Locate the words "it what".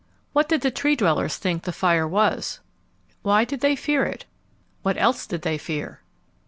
4.03-4.97